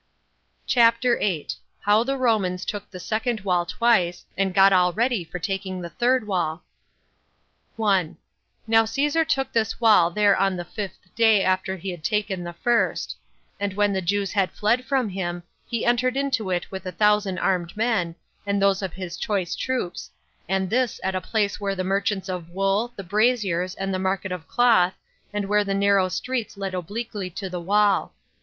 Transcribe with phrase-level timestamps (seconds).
[0.65, 1.55] CHAPTER 8.
[1.81, 5.91] How The Romans Took The Second Wall Twice, And Got All Ready For Taking The
[5.91, 6.63] Third Wall.
[7.75, 8.17] 1.
[8.65, 12.53] Now Caesar took this wall there on the fifth day after he had taken the
[12.53, 13.15] first;
[13.59, 17.37] and when the Jews had fled from him, he entered into it with a thousand
[17.37, 20.09] armed men, and those of his choice troops,
[20.49, 23.99] and this at a place where were the merchants of wool, the braziers, and the
[23.99, 24.95] market for cloth,
[25.31, 28.15] and where the narrow streets led obliquely to the wall.